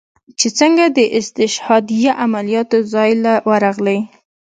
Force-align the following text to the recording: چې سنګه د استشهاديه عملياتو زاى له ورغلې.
چې 0.39 0.47
سنګه 0.57 0.87
د 0.97 0.99
استشهاديه 1.19 2.11
عملياتو 2.23 2.77
زاى 2.93 3.11
له 3.23 3.33
ورغلې. 3.49 3.99